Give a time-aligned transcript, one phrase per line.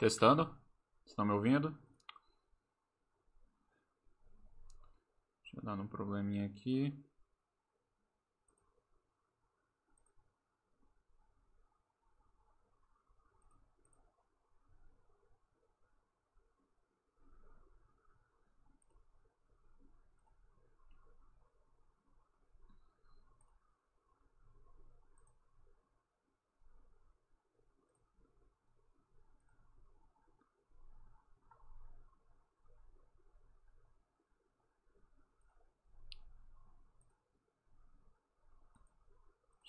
[0.00, 0.50] Testando.
[1.04, 1.76] Estão me ouvindo?
[5.42, 6.98] Deixa eu dar um probleminha aqui.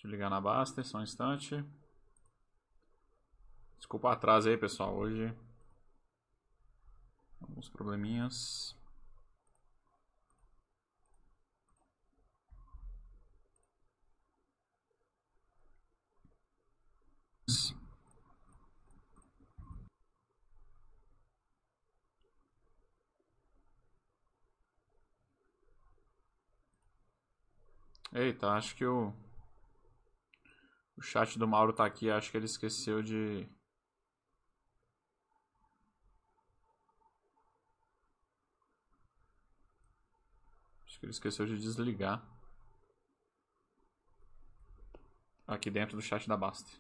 [0.01, 1.63] Deixa eu ligar na Baster, só um instante.
[3.77, 4.95] Desculpa o atraso aí, pessoal.
[4.95, 5.31] Hoje,
[7.39, 8.75] alguns probleminhas.
[28.11, 29.13] Eita, acho que o
[31.01, 33.49] o chat do Mauro tá aqui, acho que ele esqueceu de.
[40.85, 42.23] Acho que ele esqueceu de desligar.
[45.47, 46.71] Aqui dentro do chat da Basta.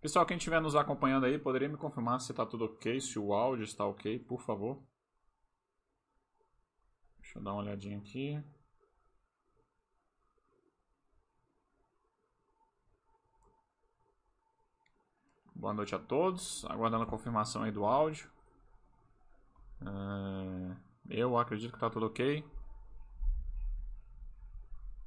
[0.00, 3.34] Pessoal, quem estiver nos acompanhando aí, poderia me confirmar se está tudo ok, se o
[3.34, 4.80] áudio está ok, por favor.
[7.18, 8.40] Deixa eu dar uma olhadinha aqui.
[15.64, 16.62] Boa noite a todos.
[16.66, 18.30] Aguardando a confirmação aí do áudio.
[19.80, 20.76] É,
[21.08, 22.44] eu acredito que está tudo ok.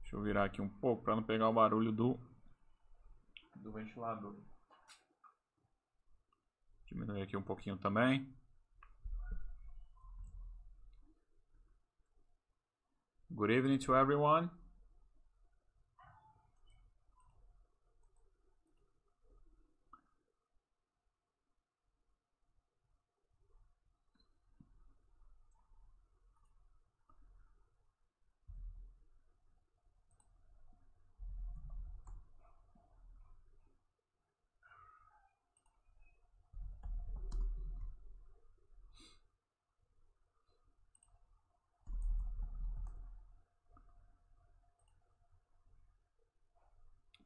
[0.01, 2.19] Deixa eu virar aqui um pouco para não pegar o barulho do,
[3.57, 4.35] do ventilador.
[6.87, 8.27] Diminuir aqui um pouquinho também.
[13.29, 14.49] Good evening to everyone.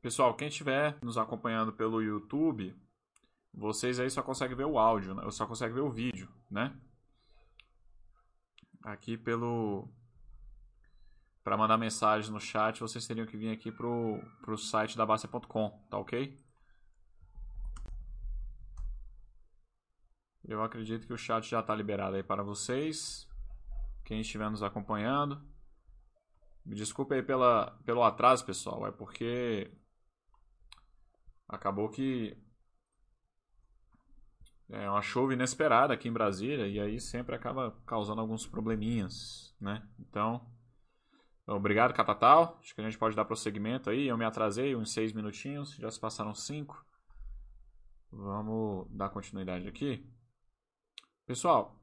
[0.02, 2.76] Pessoal, quem estiver nos acompanhando pelo YouTube,
[3.54, 5.30] vocês aí só conseguem ver o áudio, né?
[5.30, 6.76] só conseguem ver o vídeo, né?
[8.84, 9.88] Aqui pelo
[11.44, 15.70] para mandar mensagem no chat, vocês teriam que vir aqui pro pro site da Bacia.com,
[15.88, 16.36] tá OK?
[20.44, 23.30] Eu acredito que o chat já está liberado aí para vocês.
[24.04, 25.40] Quem estiver nos acompanhando.
[26.66, 28.86] Me desculpe aí pela, pelo atraso, pessoal.
[28.86, 29.72] É porque
[31.56, 32.38] acabou que
[34.70, 39.86] é uma chuva inesperada aqui em Brasília e aí sempre acaba causando alguns probleminhas, né?
[40.00, 40.50] Então,
[41.46, 42.58] obrigado, Catatal.
[42.62, 44.08] Acho que a gente pode dar prosseguimento aí.
[44.08, 46.86] Eu me atrasei uns seis minutinhos, já se passaram cinco.
[48.10, 50.10] Vamos dar continuidade aqui.
[51.26, 51.78] Pessoal,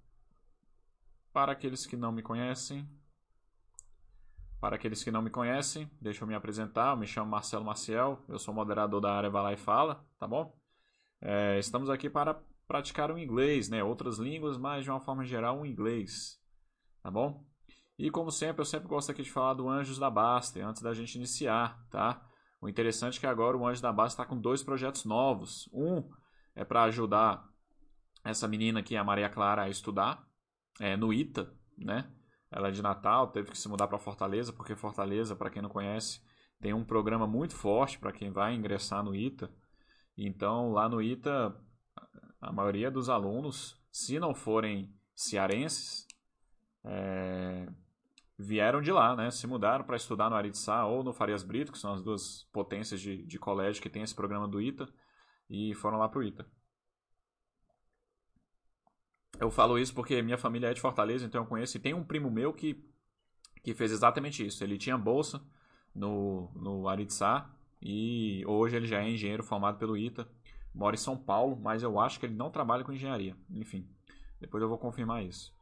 [1.33, 2.89] para aqueles que não me conhecem,
[4.61, 6.93] para aqueles que não me conhecem, deixa eu me apresentar.
[6.93, 10.27] Eu me chamo Marcelo Maciel, eu sou moderador da área Vai Lá e Fala, tá
[10.27, 10.57] bom?
[11.21, 13.83] É, estamos aqui para praticar o inglês, né?
[13.83, 16.41] Outras línguas, mas de uma forma geral o inglês,
[17.03, 17.45] tá bom?
[17.99, 20.95] E como sempre, eu sempre gosto aqui de falar do Anjos da Basta, antes da
[20.95, 22.25] gente iniciar, tá?
[22.61, 25.69] O interessante é que agora o Anjos da Basta está com dois projetos novos.
[25.73, 26.09] Um
[26.55, 27.49] é para ajudar
[28.25, 30.25] essa menina aqui, a Maria Clara, a estudar
[30.81, 32.13] é, no ITA, né?
[32.51, 35.69] Ela é de Natal, teve que se mudar para Fortaleza, porque Fortaleza, para quem não
[35.69, 36.21] conhece,
[36.61, 39.51] tem um programa muito forte para quem vai ingressar no ITA.
[40.17, 41.55] Então, lá no ITA,
[42.41, 46.07] a maioria dos alunos, se não forem cearenses,
[46.85, 47.69] é,
[48.39, 49.31] vieram de lá, né?
[49.31, 53.01] Se mudaram para estudar no Aritsá ou no Farias Brito, que são as duas potências
[53.01, 54.89] de, de colégio que tem esse programa do ITA,
[55.51, 56.47] e foram lá para o ITA.
[59.41, 61.77] Eu falo isso porque minha família é de Fortaleza, então eu conheço.
[61.77, 62.85] E tem um primo meu que,
[63.63, 64.65] que fez exatamente isso.
[64.65, 65.41] Ele tinha bolsa
[65.95, 67.49] no, no Aritsá
[67.81, 70.29] e hoje ele já é engenheiro formado pelo ITA.
[70.75, 73.37] Mora em São Paulo, mas eu acho que ele não trabalha com engenharia.
[73.51, 73.89] Enfim,
[74.41, 75.55] depois eu vou confirmar isso.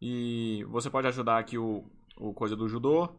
[0.00, 1.84] E você pode ajudar aqui o,
[2.16, 3.16] o Coisa do Judô,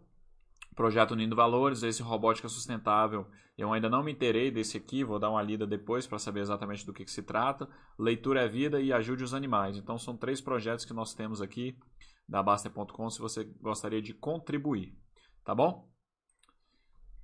[0.79, 3.27] Projeto Unindo Valores, esse Robótica Sustentável,
[3.57, 6.85] eu ainda não me inteirei desse aqui, vou dar uma lida depois para saber exatamente
[6.85, 7.67] do que, que, se trata.
[7.97, 9.75] Leitura é Vida e Ajude os Animais.
[9.75, 11.77] Então são três projetos que nós temos aqui
[12.25, 14.97] da Baster.com se você gostaria de contribuir,
[15.43, 15.91] tá bom?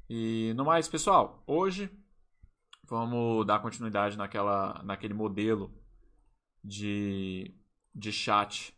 [0.09, 1.89] E no mais, pessoal, hoje
[2.83, 5.73] vamos dar continuidade naquela, naquele modelo
[6.61, 7.55] de,
[7.95, 8.77] de chat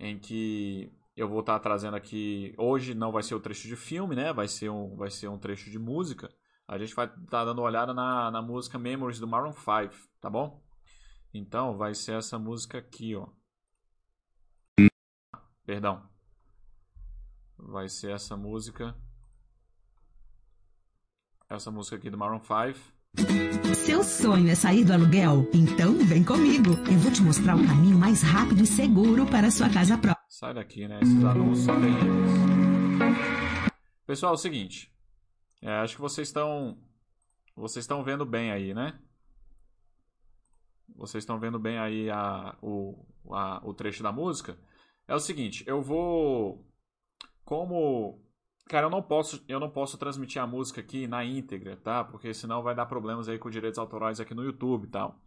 [0.00, 2.54] em que eu vou estar trazendo aqui.
[2.56, 4.32] Hoje não vai ser o trecho de filme, né?
[4.32, 6.32] Vai ser um, vai ser um trecho de música.
[6.66, 10.30] A gente vai estar dando uma olhada na, na música Memories do Maroon 5, tá
[10.30, 10.62] bom?
[11.34, 13.26] Então vai ser essa música aqui, ó.
[15.66, 16.08] Perdão.
[17.56, 18.94] Vai ser essa música.
[21.48, 23.74] Essa música aqui do Maroon 5.
[23.74, 25.48] Seu sonho é sair do aluguel?
[25.52, 26.70] Então vem comigo.
[26.90, 30.17] Eu vou te mostrar o caminho mais rápido e seguro para sua casa própria.
[30.28, 31.00] Sai daqui, né?
[31.02, 32.30] Esses anúncios são terríveis.
[34.06, 34.92] Pessoal, é o seguinte.
[35.62, 36.78] É, acho que vocês estão.
[37.56, 39.00] Vocês estão vendo bem aí, né?
[40.94, 44.58] Vocês estão vendo bem aí a, o, a, o trecho da música.
[45.08, 46.62] É o seguinte, eu vou.
[47.42, 48.22] Como.
[48.68, 52.04] Cara, eu não posso, eu não posso transmitir a música aqui na íntegra, tá?
[52.04, 55.18] Porque senão vai dar problemas aí com direitos autorais aqui no YouTube e tal.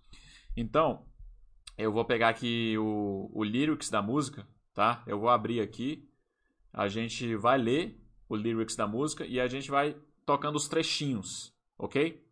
[0.55, 1.07] Então,
[1.75, 5.03] eu vou pegar aqui o, o lyrics da música, tá?
[5.05, 6.09] Eu vou abrir aqui,
[6.71, 9.95] a gente vai ler o lyrics da música e a gente vai
[10.25, 12.25] tocando os trechinhos, ok?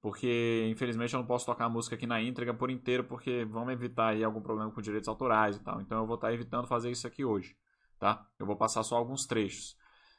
[0.00, 3.72] Porque infelizmente eu não posso tocar a música aqui na íntegra por inteiro, porque vamos
[3.72, 5.80] evitar aí algum problema com direitos autorais e tal.
[5.80, 7.56] Então eu vou estar tá evitando fazer isso aqui hoje,
[7.98, 8.26] tá?
[8.38, 9.76] Eu vou passar só alguns trechos.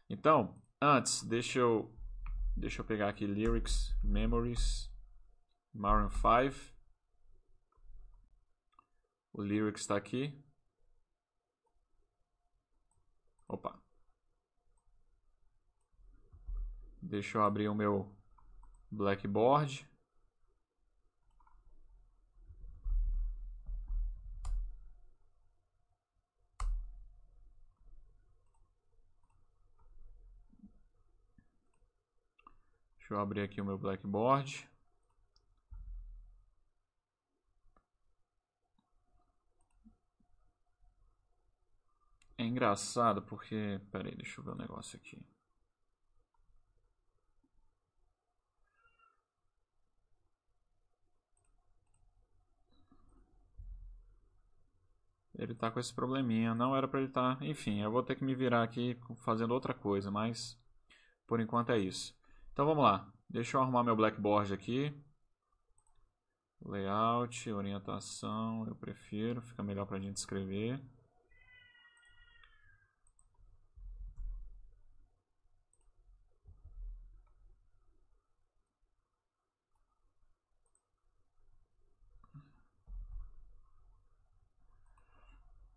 [0.09, 1.93] Então, antes, deixa eu
[2.55, 4.89] deixa eu pegar aqui lyrics, memories,
[5.73, 6.73] Maroon 5.
[9.33, 10.41] O lyrics está aqui.
[13.47, 13.79] Opa.
[17.01, 18.09] Deixa eu abrir o meu
[18.91, 19.87] Blackboard.
[32.97, 34.67] Deixa eu abrir aqui o meu Blackboard.
[42.37, 43.79] É engraçado porque.
[43.91, 45.19] Pera aí, deixa eu ver um negócio aqui.
[55.37, 56.53] Ele tá com esse probleminha.
[56.55, 57.37] Não era para ele estar.
[57.37, 57.45] Tá...
[57.45, 60.57] Enfim, eu vou ter que me virar aqui fazendo outra coisa, mas
[61.27, 62.15] por enquanto é isso.
[62.53, 63.11] Então vamos lá.
[63.29, 64.93] Deixa eu arrumar meu Blackboard aqui.
[66.61, 70.81] Layout, orientação, eu prefiro, fica melhor para a gente escrever.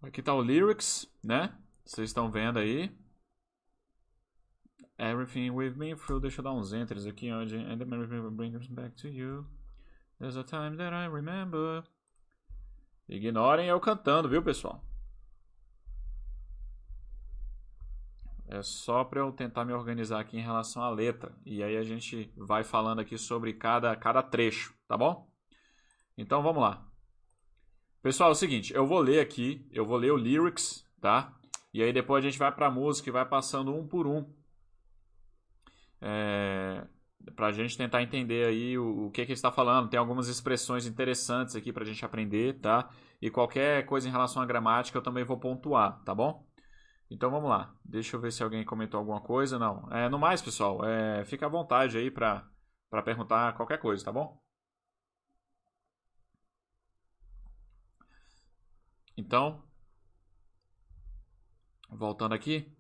[0.09, 1.55] Aqui está o lyrics, né?
[1.85, 2.91] Vocês estão vendo aí.
[4.99, 6.21] Everything we've been through.
[6.43, 7.57] Dar uns enters aqui onde.
[7.57, 9.47] And the memory back to you.
[10.19, 11.85] There's a time that I remember.
[13.07, 14.83] Ignorem eu cantando, viu, pessoal?
[18.47, 21.37] É só para eu tentar me organizar aqui em relação à letra.
[21.45, 25.31] E aí a gente vai falando aqui sobre cada, cada trecho, tá bom?
[26.17, 26.88] Então vamos lá.
[28.09, 31.31] Pessoal, é o seguinte, eu vou ler aqui, eu vou ler o lyrics, tá?
[31.75, 34.25] E aí depois a gente vai pra música e vai passando um por um.
[36.01, 36.87] É,
[37.37, 39.91] pra gente tentar entender aí o, o que, que ele está falando.
[39.91, 42.89] Tem algumas expressões interessantes aqui pra gente aprender, tá?
[43.21, 46.49] E qualquer coisa em relação à gramática eu também vou pontuar, tá bom?
[47.11, 47.75] Então vamos lá.
[47.85, 49.59] Deixa eu ver se alguém comentou alguma coisa.
[49.59, 49.87] Não.
[49.93, 52.49] É, no mais, pessoal, é, fica à vontade aí pra,
[52.89, 54.41] pra perguntar qualquer coisa, tá bom?
[59.19, 59.61] Então,
[61.91, 62.73] voltando aqui.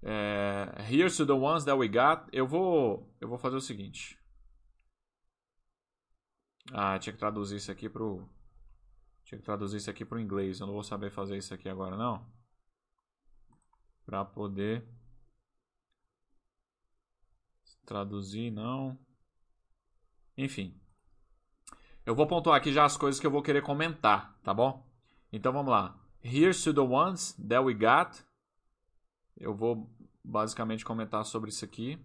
[0.00, 2.28] É, here's to the ones that we got.
[2.32, 4.16] Eu vou, eu vou fazer o seguinte.
[6.72, 8.24] Ah, tinha que traduzir isso aqui pro.
[9.24, 10.60] Tinha que traduzir isso aqui pro inglês.
[10.60, 12.24] Eu não vou saber fazer isso aqui agora, não.
[14.06, 14.88] Pra poder.
[17.84, 18.96] Traduzir, não.
[20.38, 20.80] Enfim.
[22.06, 24.91] Eu vou pontuar aqui já as coisas que eu vou querer comentar, tá bom?
[25.32, 25.98] Então vamos lá.
[26.22, 28.22] Here's to the ones that we got.
[29.36, 29.90] Eu vou
[30.22, 31.98] basicamente comentar sobre isso aqui.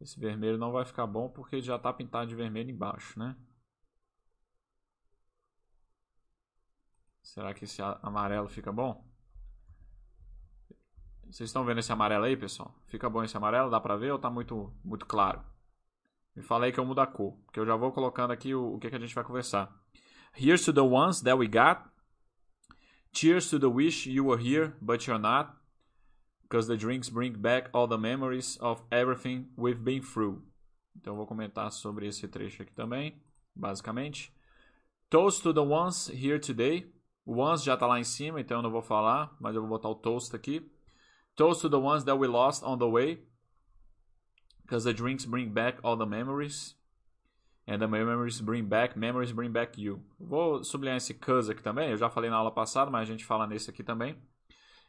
[0.00, 3.36] Esse vermelho não vai ficar bom porque já está pintado de vermelho embaixo, né?
[7.22, 9.04] Será que esse amarelo fica bom?
[11.24, 12.74] Vocês estão vendo esse amarelo aí, pessoal?
[12.86, 13.70] Fica bom esse amarelo?
[13.70, 15.42] Dá pra ver ou tá muito, muito claro?
[16.36, 18.74] Me fala aí que eu mudo a cor, porque eu já vou colocando aqui o,
[18.74, 19.74] o que, que a gente vai conversar.
[20.36, 21.90] Here's to the ones that we got.
[23.12, 25.54] Cheers to the wish you were here, but you're not.
[26.42, 30.42] Because the drinks bring back all the memories of everything we've been through.
[30.96, 33.14] Então vou comentar sobre esse trecho aqui também,
[33.54, 34.32] basicamente.
[35.08, 36.92] Toast to the ones here today.
[37.24, 39.70] O ones já está lá em cima, então eu não vou falar, mas eu vou
[39.70, 40.68] botar o toast aqui.
[41.36, 43.24] Toast to the ones that we lost on the way.
[44.62, 46.76] Because the drinks bring back all the memories.
[47.66, 50.04] And the memories bring back, memories bring back you.
[50.18, 51.90] Vou sublinhar esse cause aqui também.
[51.90, 54.20] Eu já falei na aula passada, mas a gente fala nesse aqui também.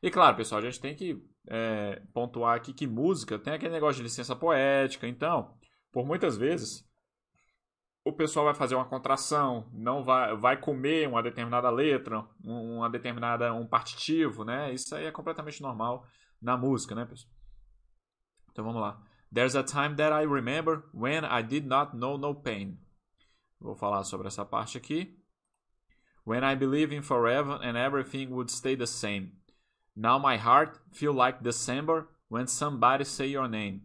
[0.04, 3.98] E claro, pessoal, a gente tem que é, pontuar aqui que música tem aquele negócio
[3.98, 5.08] de licença poética.
[5.08, 5.56] Então,
[5.92, 6.86] por muitas vezes,
[8.04, 13.54] o pessoal vai fazer uma contração, não vai, vai comer uma determinada letra, uma determinada
[13.54, 14.74] um partitivo, né?
[14.74, 16.06] Isso aí é completamente normal
[16.42, 17.34] na música, né, pessoal?
[18.52, 19.02] Então vamos lá.
[19.32, 22.78] There's a time that I remember when I did not know no pain.
[23.62, 25.16] Vou falar sobre essa parte aqui.
[26.24, 29.34] When I believe in forever and everything would stay the same.
[29.96, 33.82] Now my heart feel like December when somebody say your name.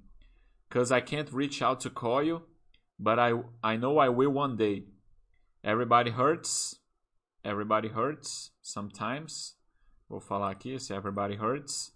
[0.71, 2.43] Cause I can't reach out to call you,
[2.99, 3.33] but I
[3.63, 4.85] I know I will one day.
[5.65, 6.77] Everybody hurts.
[7.45, 9.57] Everybody hurts sometimes.
[10.09, 11.93] Vou falar aqui se everybody hurts.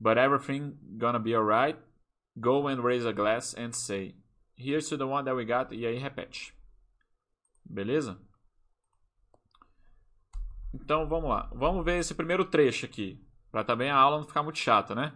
[0.00, 1.76] But everything gonna be alright.
[2.38, 4.14] Go and raise a glass and say,
[4.56, 5.74] Here's to the one that we got.
[5.74, 6.54] E aí repete.
[7.64, 8.18] Beleza?
[10.72, 11.50] Então vamos lá.
[11.54, 13.20] Vamos ver esse primeiro trecho aqui.
[13.50, 15.12] Para também a aula não ficar muito chata, né?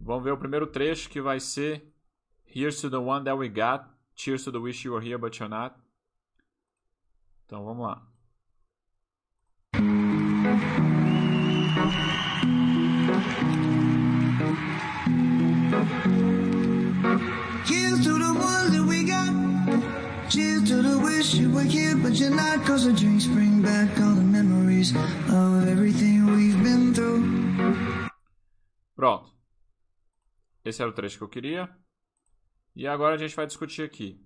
[0.00, 1.86] Vamos ver o primeiro trecho que vai ser
[2.46, 3.88] Here's to the one that we got.
[4.14, 5.76] Cheers to the wish you were here but you're not.
[7.46, 8.06] Então vamos lá.
[21.60, 22.64] Were here, but you're not.
[22.66, 24.92] Cause the drinks bring back all the memories
[25.28, 27.22] of everything we've been through.
[28.96, 29.30] Pronto.
[30.64, 31.68] Esse era o trecho que eu queria.
[32.74, 34.20] E agora a gente vai discutir aqui.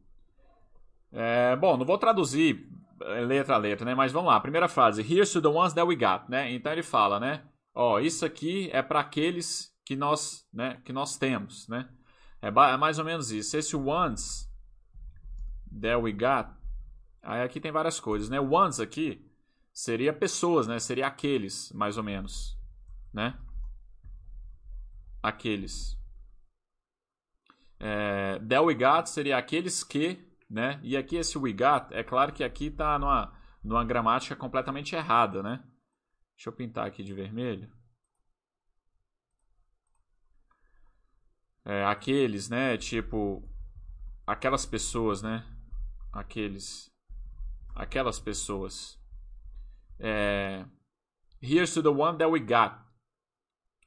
[1.13, 2.69] É, bom, não vou traduzir
[3.27, 3.95] letra a letra, né?
[3.95, 4.41] Mas vamos lá.
[4.41, 5.03] Primeira frase.
[5.03, 6.53] Here's to the ones that we got, né?
[6.53, 7.43] Então ele fala, né?
[7.75, 10.81] Ó, isso aqui é para aqueles que nós, né?
[10.85, 11.89] Que nós temos, né?
[12.43, 13.57] É, é mais ou menos isso.
[13.57, 14.49] Esse ones
[15.81, 16.64] that we got.
[17.25, 18.39] Aí aqui tem várias coisas, né?
[18.39, 19.29] Ones aqui
[19.73, 20.79] seria pessoas, né?
[20.79, 22.59] Seria aqueles, mais ou menos,
[23.13, 23.39] né?
[25.23, 25.99] Aqueles.
[27.81, 30.79] É, that we got seria aqueles que, né?
[30.83, 35.43] E aqui esse we got, é claro que aqui tá numa, numa gramática completamente errada,
[35.43, 35.65] né?
[36.37, 37.71] Deixa eu pintar aqui de vermelho.
[41.65, 42.77] É, aqueles, né?
[42.77, 43.43] Tipo,
[44.27, 45.45] aquelas pessoas, né?
[46.13, 46.94] Aqueles.
[47.75, 48.99] Aquelas pessoas.
[49.99, 50.65] É,
[51.45, 52.83] Here's to the one that we got.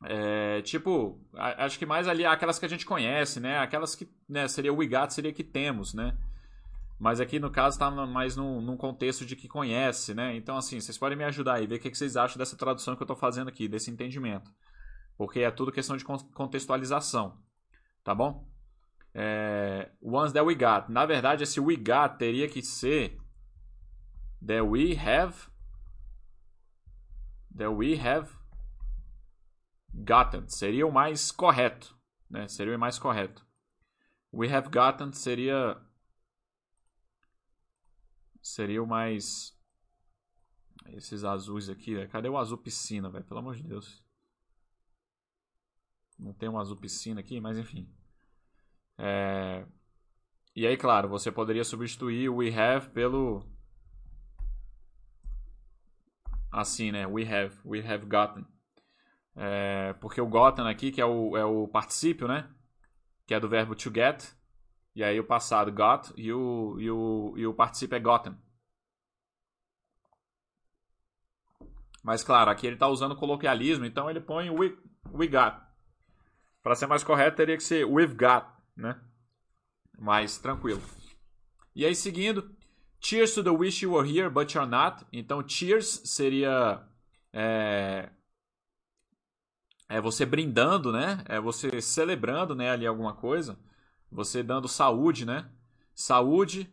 [0.03, 3.58] É, tipo, acho que mais ali aquelas que a gente conhece, né?
[3.58, 6.15] Aquelas que né, seria o we got, seria que temos, né?
[7.00, 10.36] Mas aqui no caso está mais num, num, contexto de que conhece, né?
[10.36, 12.96] Então, assim, vocês podem me ajudar aí, ver o que, que vocês acham dessa tradução
[12.96, 14.51] que eu estou fazendo aqui, desse entendimento.
[15.17, 17.39] Porque é tudo questão de contextualização,
[18.03, 18.48] tá bom?
[19.15, 20.91] É, ones that we got.
[20.91, 23.17] Na verdade, esse we got teria que ser
[24.48, 25.50] that we have
[27.56, 28.30] that we have
[29.94, 30.48] gotten.
[30.48, 31.96] Seria o mais correto,
[32.30, 32.48] né?
[32.48, 33.46] Seria o mais correto.
[34.34, 35.82] We have gotten seria
[38.42, 39.58] seria o mais
[40.89, 42.08] esses azuis aqui, né?
[42.08, 43.25] cadê o azul piscina, velho?
[43.25, 44.04] Pelo amor de Deus.
[46.18, 47.88] Não tem um azul piscina aqui, mas enfim.
[48.98, 49.66] É...
[50.56, 53.46] E aí, claro, você poderia substituir o we have pelo.
[56.51, 57.06] Assim, né?
[57.06, 57.56] We have.
[57.66, 58.46] We have gotten.
[59.36, 59.94] É...
[59.94, 62.50] Porque o gotten aqui, que é o, é o particípio, né?
[63.25, 64.24] Que é do verbo to get.
[64.96, 68.36] E aí o passado got e o, e o, e o particípio é gotten.
[72.04, 74.75] Mas claro, aqui ele está usando coloquialismo, então ele põe we,
[75.12, 75.62] we got.
[76.63, 78.96] Para ser mais correto, teria que ser we've got né?
[79.98, 80.82] Mais tranquilo.
[81.75, 82.56] E aí, seguindo,
[83.00, 85.06] Cheers to the wish you were here, but you're not.
[85.13, 86.84] Então, cheers seria
[87.32, 88.10] é,
[89.88, 91.24] é você brindando, né?
[91.27, 92.72] É você celebrando, né?
[92.72, 93.58] Ali alguma coisa.
[94.12, 95.50] Você dando saúde, né?
[95.94, 96.72] Saúde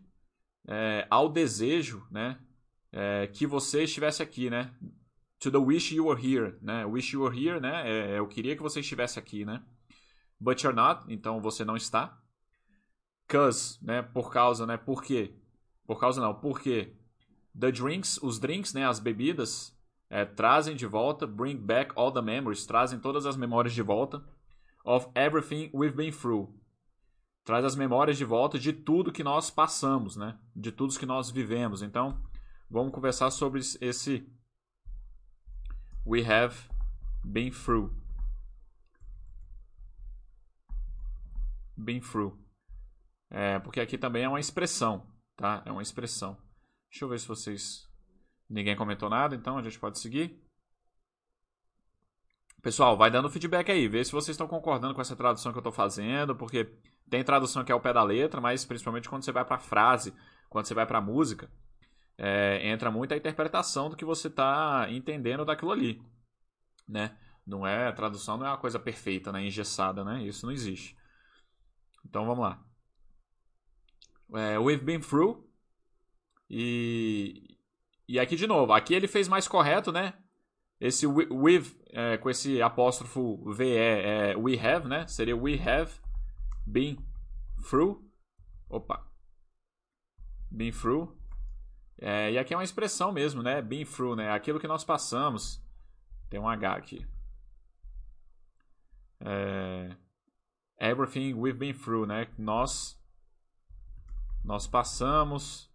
[0.66, 2.38] é, ao desejo, né?
[2.92, 4.74] É, que você estivesse aqui, né?
[5.44, 6.86] to the wish you were here, né?
[6.86, 7.82] Wish you were here, né?
[7.86, 9.62] É, eu queria que você estivesse aqui, né?
[10.40, 12.18] But you're not, então você não está.
[13.28, 14.00] Cause, né?
[14.00, 14.78] Por causa, né?
[14.78, 15.34] Por quê?
[15.86, 16.94] Por causa não, por quê?
[17.58, 18.86] The drinks, os drinks, né?
[18.86, 19.76] As bebidas
[20.10, 24.24] é, trazem de volta, bring back all the memories, trazem todas as memórias de volta
[24.84, 26.52] of everything we've been through.
[27.44, 30.38] Traz as memórias de volta de tudo que nós passamos, né?
[30.54, 31.82] De tudo que nós vivemos.
[31.82, 32.18] Então,
[32.70, 34.26] vamos conversar sobre esse
[36.06, 36.56] we have
[37.22, 37.92] been through.
[41.76, 42.38] Been through.
[43.30, 45.62] É, porque aqui também é uma expressão, tá?
[45.64, 46.36] É uma expressão.
[46.90, 47.88] Deixa eu ver se vocês.
[48.48, 50.40] Ninguém comentou nada, então a gente pode seguir.
[52.62, 55.60] Pessoal, vai dando feedback aí, vê se vocês estão concordando com essa tradução que eu
[55.60, 56.64] estou fazendo, porque
[57.10, 60.14] tem tradução que é o pé da letra, mas principalmente quando você vai para frase,
[60.48, 61.50] quando você vai para música,
[62.16, 66.00] é, entra muito a interpretação do que você está entendendo daquilo ali,
[66.88, 67.18] né?
[67.46, 69.44] Não é a tradução não é uma coisa perfeita, né?
[69.44, 70.22] Engessada, né?
[70.22, 70.96] Isso não existe.
[72.06, 72.64] Então vamos lá.
[74.32, 75.44] É, we've been through
[76.48, 77.58] e
[78.06, 80.14] e aqui de novo, aqui ele fez mais correto, né?
[80.80, 85.06] Esse with, é, com esse apóstrofo VE é we have, né?
[85.06, 85.92] Seria we have
[86.66, 86.98] been
[87.68, 88.04] through.
[88.68, 89.06] Opa.
[90.50, 91.16] Been through.
[91.98, 93.62] É, e aqui é uma expressão mesmo, né?
[93.62, 94.30] Been through, né?
[94.30, 95.62] Aquilo que nós passamos.
[96.28, 97.06] Tem um H aqui.
[99.20, 99.96] É,
[100.78, 102.28] everything we've been through, né?
[102.36, 103.00] Nós
[104.44, 105.72] nós passamos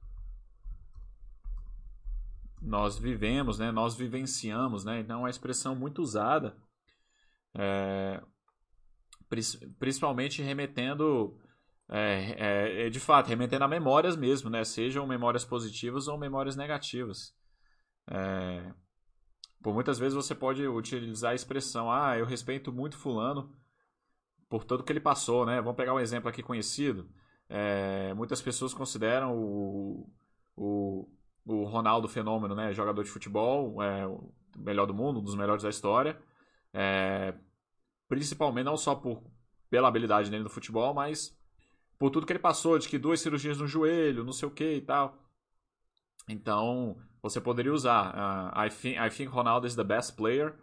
[2.61, 3.71] nós vivemos, né?
[3.71, 4.99] Nós vivenciamos, né?
[4.99, 6.57] Então é uma expressão muito usada,
[7.55, 8.21] é,
[9.79, 11.37] principalmente remetendo,
[11.89, 14.63] é, é, é, de fato, remetendo a memórias mesmo, né?
[14.63, 17.33] Sejam memórias positivas ou memórias negativas.
[18.11, 18.73] É,
[19.61, 23.53] por muitas vezes você pode utilizar a expressão, ah, eu respeito muito fulano
[24.49, 25.61] por tudo que ele passou, né?
[25.61, 27.09] Vamos pegar um exemplo aqui conhecido.
[27.49, 30.09] É, muitas pessoas consideram o,
[30.55, 31.09] o
[31.49, 32.71] o Ronaldo Fenômeno, né?
[32.73, 36.19] Jogador de futebol, é, o melhor do mundo, um dos melhores da história.
[36.71, 37.33] É,
[38.07, 39.23] principalmente não só por,
[39.69, 41.35] pela habilidade dele no futebol, mas
[41.97, 44.75] por tudo que ele passou, de que duas cirurgias no joelho, não sei o que
[44.75, 45.17] e tal.
[46.29, 50.55] Então, você poderia usar uh, I, think, I think Ronaldo is the best player,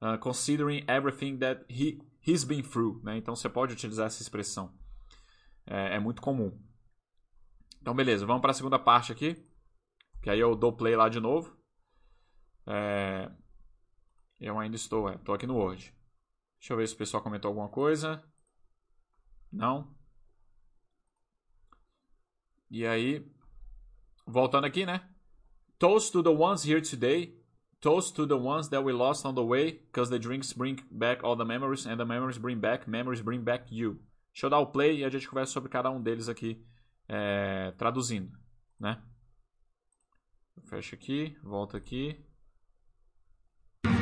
[0.00, 3.02] uh, considering everything that he, he's been through.
[3.04, 3.18] Né?
[3.18, 4.72] Então, você pode utilizar essa expressão.
[5.70, 6.52] É, é muito comum.
[7.80, 9.36] Então, beleza, vamos para a segunda parte aqui.
[10.20, 11.56] Que aí eu dou play lá de novo.
[12.66, 13.30] É...
[14.40, 15.94] Eu ainda estou, é, estou aqui no Word.
[16.58, 18.22] Deixa eu ver se o pessoal comentou alguma coisa.
[19.52, 19.94] Não.
[22.68, 23.24] E aí,
[24.26, 25.08] voltando aqui, né?
[25.78, 27.38] Toast to the ones here today.
[27.80, 31.24] Toast to the ones that we lost on the way, because the drinks bring back
[31.24, 34.00] all the memories, and the memories bring back, memories bring back you.
[34.32, 36.64] Deixa eu dar o play e a gente conversa sobre cada um deles aqui,
[37.08, 38.38] é, traduzindo,
[38.78, 39.02] né?
[40.64, 42.16] Fecha aqui, volta aqui.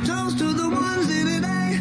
[0.04, 1.80] Toast to the ones today.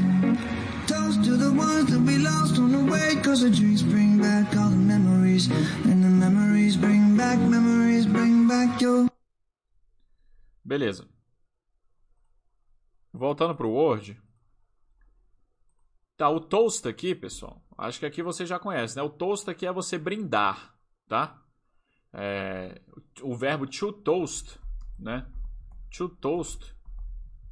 [0.87, 3.15] Toast to the ones that we lost on the way.
[3.21, 5.49] Cause the drinks bring back all the memories.
[5.85, 9.09] And the memories bring back, memories bring back your.
[10.63, 11.07] Beleza.
[13.13, 14.17] Voltando pro Word.
[16.17, 17.61] Tá, o toast aqui, pessoal.
[17.77, 19.03] Acho que aqui você já conhece, né?
[19.03, 20.75] O toast aqui é você brindar,
[21.07, 21.39] tá?
[22.11, 22.81] É,
[23.21, 24.59] o verbo to toast
[24.97, 25.27] né?
[25.95, 26.75] To toast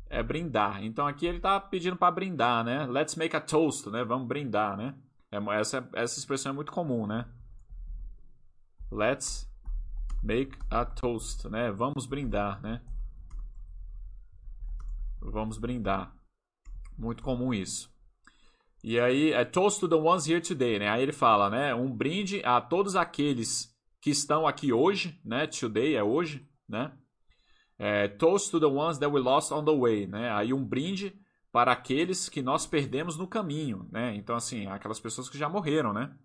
[0.08, 0.84] é brindar.
[0.84, 2.86] Então aqui ele está pedindo para brindar, né?
[2.88, 4.04] Let's make a toast, né?
[4.04, 4.96] Vamos brindar, né?
[5.32, 7.26] É, essa, essa expressão é muito comum, né?
[8.92, 9.50] Let's
[10.24, 11.72] make a toast, né?
[11.72, 12.82] Vamos brindar, né?
[15.20, 16.16] Vamos brindar.
[16.98, 17.95] Muito comum isso.
[18.88, 20.88] E aí, é toast to the ones here today, né?
[20.88, 21.74] Aí ele fala, né?
[21.74, 25.48] Um brinde a todos aqueles que estão aqui hoje, né?
[25.48, 26.96] Today é hoje, né?
[27.80, 30.32] É, toast to the ones that we lost on the way, né?
[30.32, 31.20] Aí um brinde
[31.52, 34.16] para aqueles que nós perdemos no caminho, né?
[34.16, 36.16] Então assim, aquelas pessoas que já morreram, né?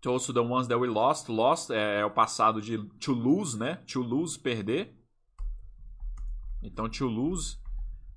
[0.00, 3.56] Toast to the ones that we lost, lost é, é o passado de to lose,
[3.56, 3.76] né?
[3.92, 4.92] To lose, perder.
[6.60, 7.62] Então to lose,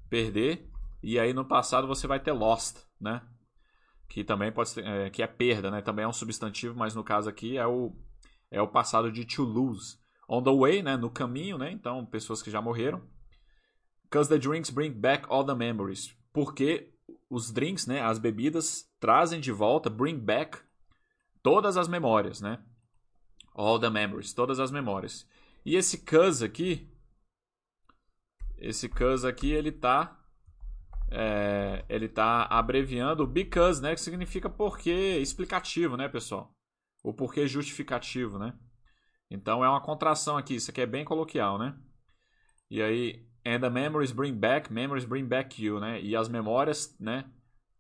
[0.10, 0.70] perder.
[1.02, 3.22] E aí no passado você vai ter lost, né?
[4.10, 5.82] Que também pode ser, é, que é perda, né?
[5.82, 7.96] Também é um substantivo, mas no caso aqui é o
[8.50, 9.98] é o passado de to lose.
[10.28, 11.72] On the way, né, no caminho, né?
[11.72, 13.02] Então, pessoas que já morreram.
[14.04, 16.16] Because the drinks bring back all the memories.
[16.34, 16.94] Porque
[17.30, 20.60] os drinks, né, as bebidas trazem de volta, bring back
[21.44, 22.60] todas as memórias, né?
[23.54, 25.28] All the memories, todas as memórias.
[25.66, 26.90] E esse cuz aqui,
[28.60, 30.18] esse cuz aqui, ele tá
[31.10, 36.54] é, ele tá abreviando because, né, que significa porquê explicativo, né, pessoal?
[37.04, 38.54] O porquê justificativo, né?
[39.30, 41.78] Então é uma contração aqui, isso aqui é bem coloquial, né?
[42.70, 46.02] E aí, and the memories bring back, memories bring back you, né?
[46.02, 47.26] E as memórias, né?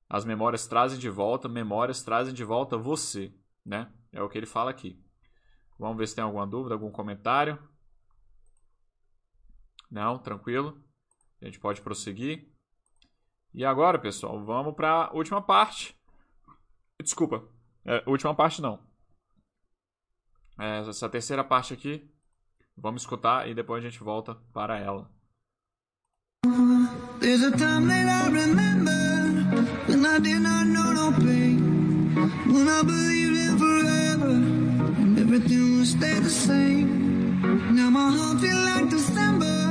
[0.10, 3.34] As memórias trazem de volta, memórias trazem de volta você,
[3.66, 3.92] né?
[4.12, 4.98] É o que ele fala aqui.
[5.78, 7.60] Vamos ver se tem alguma dúvida, algum comentário.
[9.89, 10.82] Não, tranquilo.
[11.41, 12.47] A gente pode prosseguir.
[13.54, 15.95] E agora, pessoal, vamos para a última parte.
[17.02, 17.47] Desculpa,
[17.86, 18.80] é, última parte não.
[20.60, 22.10] É, essa terceira parte aqui,
[22.76, 25.10] vamos escutar e depois a gente volta para ela.
[27.19, 28.91] There's a time that I remember
[29.88, 32.13] when I did not know no pain,
[32.45, 37.41] when I believed in forever and everything would stay the same.
[37.76, 39.66] Now my heart feels like December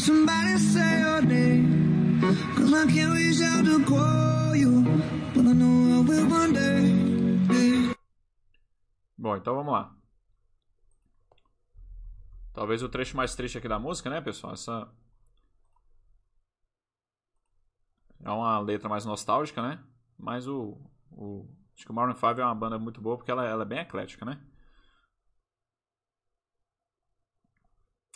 [0.00, 2.20] somebody say your name,
[2.56, 4.82] cause I can't reach out to call you,
[5.34, 7.94] but I know I will one day.
[9.16, 9.94] Bom, então vamos lá.
[12.52, 14.52] Talvez o trecho mais triste aqui da música, né, pessoal?
[14.52, 14.88] Essa
[18.24, 19.82] É uma letra mais nostálgica, né?
[20.18, 20.76] Mas o,
[21.10, 23.66] o acho que o Maroon 5 é uma banda muito boa porque ela, ela é
[23.66, 24.40] bem eclética, né?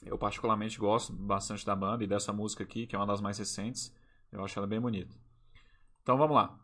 [0.05, 3.39] Eu particularmente gosto bastante da banda e dessa música aqui, que é uma das mais
[3.39, 3.95] recentes.
[4.31, 5.17] Eu acho ela bem bonita.
[6.03, 6.59] Então vamos lá.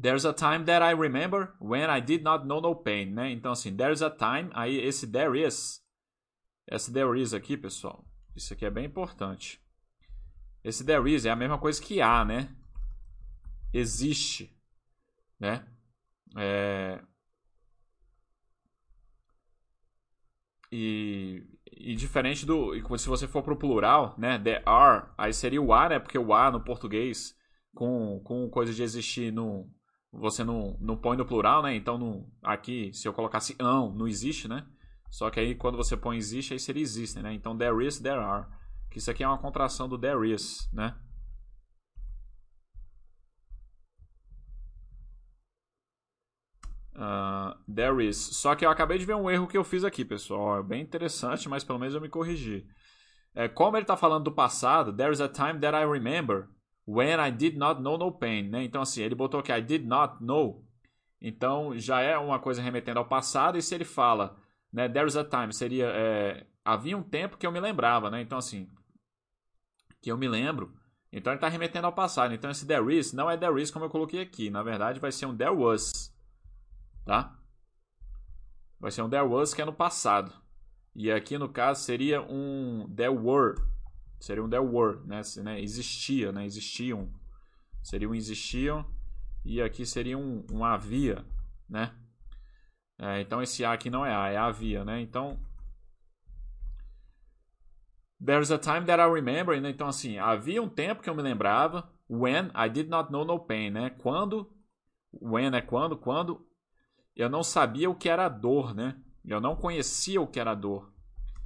[0.00, 3.32] There's a time that I remember when I did not know no pain, né?
[3.32, 5.84] Então assim, there's a time, aí esse there is,
[6.68, 9.60] esse there is aqui, pessoal, isso aqui é bem importante.
[10.62, 12.54] Esse there is é a mesma coisa que há, né?
[13.72, 14.56] Existe,
[15.38, 15.66] né?
[16.36, 17.02] É...
[20.70, 22.72] E, e diferente do.
[22.98, 24.38] Se você for pro plural, né?
[24.38, 25.98] There are, aí seria o a, né?
[25.98, 27.34] Porque o a no português,
[27.74, 29.70] com, com coisa de existir, no,
[30.12, 31.74] você não, não põe no plural, né?
[31.74, 34.66] Então no, aqui, se eu colocasse ão, não existe, né?
[35.10, 37.32] Só que aí quando você põe existe, aí seria existem, né?
[37.32, 38.46] Então there is, there are.
[38.90, 40.96] Que isso aqui é uma contração do there is, né?
[46.98, 48.16] Uh, there is.
[48.16, 50.58] Só que eu acabei de ver um erro que eu fiz aqui, pessoal.
[50.58, 52.66] É bem interessante, mas pelo menos eu me corrigi.
[53.34, 56.48] É, como ele está falando do passado, there is a time that I remember
[56.84, 58.48] when I did not know no pain.
[58.48, 58.64] Né?
[58.64, 60.64] Então, assim, ele botou aqui I did not know.
[61.20, 63.56] Então, já é uma coisa remetendo ao passado.
[63.56, 64.36] E se ele fala,
[64.72, 65.86] né, there is a time, seria.
[65.86, 68.20] É, havia um tempo que eu me lembrava, né?
[68.20, 68.68] Então, assim,
[70.00, 70.72] que eu me lembro.
[71.12, 72.34] Então ele está remetendo ao passado.
[72.34, 74.50] Então esse there is não é there is como eu coloquei aqui.
[74.50, 76.12] Na verdade vai ser um there was.
[77.08, 77.34] Tá?
[78.78, 80.30] Vai ser um there was que é no passado.
[80.94, 83.58] E aqui no caso seria um there were.
[84.20, 85.22] Seria um there were, né?
[85.42, 85.58] né?
[85.58, 86.44] Existia, né?
[86.44, 87.10] Existiam.
[87.82, 88.84] Seria um existiam.
[89.42, 91.24] E aqui seria um, um havia,
[91.66, 91.94] né?
[92.98, 95.00] É, então esse A aqui não é A, é havia, né?
[95.00, 95.40] Então
[98.20, 99.70] There's a time that I remember, né?
[99.70, 101.90] Então, assim, havia um tempo que eu me lembrava.
[102.06, 103.88] When I did not know no pain, né?
[103.88, 104.52] Quando.
[105.10, 105.96] When é quando?
[105.96, 106.47] Quando
[107.18, 108.96] eu não sabia o que era dor, né?
[109.24, 110.90] Eu não conhecia o que era dor.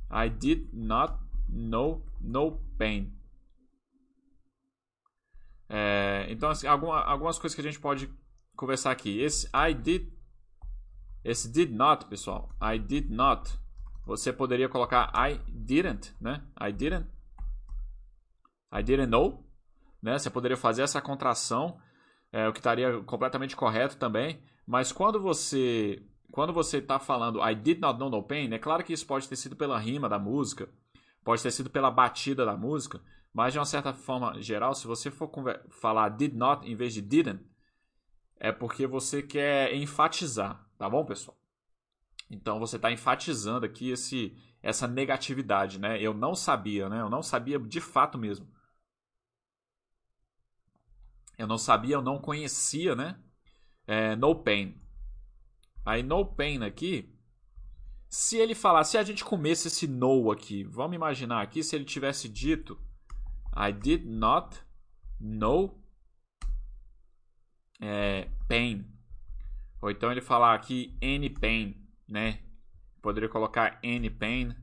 [0.08, 1.14] I did not
[1.48, 3.12] know no pain.
[5.68, 8.08] É, então, assim, alguma, algumas coisas que a gente pode
[8.54, 9.20] conversar aqui.
[9.20, 10.12] Esse I did.
[11.24, 12.54] Esse did not, pessoal.
[12.62, 13.60] I did not
[14.04, 16.42] você poderia colocar I didn't, né?
[16.60, 17.08] I didn't.
[18.72, 19.46] I didn't know.
[20.02, 20.18] Né?
[20.18, 21.80] Você poderia fazer essa contração,
[22.32, 24.42] é, o que estaria completamente correto também.
[24.66, 28.82] Mas quando você quando você está falando I did not know no pain, é claro
[28.82, 30.68] que isso pode ter sido pela rima da música,
[31.22, 33.02] pode ter sido pela batida da música,
[33.34, 35.30] mas de uma certa forma geral, se você for
[35.70, 37.44] falar did not em vez de didn't,
[38.36, 41.36] é porque você quer enfatizar, tá bom, pessoal?
[42.30, 46.00] Então você está enfatizando aqui esse, essa negatividade, né?
[46.00, 47.02] Eu não sabia, né?
[47.02, 48.48] Eu não sabia de fato mesmo.
[51.36, 53.20] Eu não sabia, eu não conhecia, né?
[53.86, 54.80] É, no pain.
[55.84, 57.12] Aí no pain aqui,
[58.08, 61.84] se ele falasse, se a gente comesse esse no aqui, vamos imaginar aqui se ele
[61.84, 62.78] tivesse dito
[63.56, 64.60] I did not
[65.20, 65.82] know
[67.80, 68.86] é, pain.
[69.80, 72.40] Ou então ele falar aqui any pain né?
[73.00, 74.54] Poderia colocar any pain,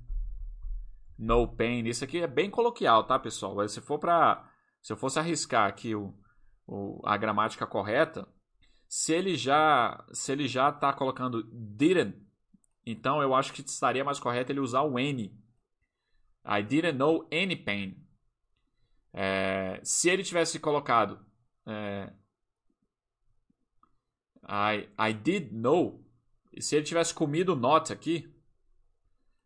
[1.17, 1.85] no pain.
[1.87, 3.67] Isso aqui é bem coloquial, tá, pessoal?
[3.67, 4.47] Se for para,
[4.81, 6.13] se eu fosse arriscar aqui o,
[6.65, 8.27] o, a gramática correta,
[8.89, 12.19] se ele já, se ele já está colocando didn't
[12.85, 15.37] Então eu acho que estaria mais correto ele usar o any.
[16.43, 18.03] I didn't know any pain.
[19.13, 21.23] É, se ele tivesse colocado
[21.67, 22.11] é,
[24.47, 26.03] I, I did know,
[26.59, 28.33] se ele tivesse comido not aqui,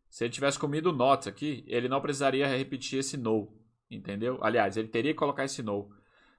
[0.08, 3.54] se ele tivesse comido not aqui, ele não precisaria repetir esse no,
[3.90, 4.38] entendeu?
[4.42, 5.90] Aliás, ele teria que colocar esse no.